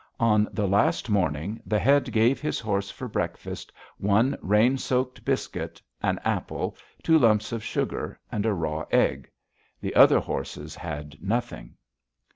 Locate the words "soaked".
4.79-5.23